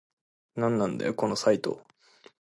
[0.55, 1.83] なんなんだよこのサイト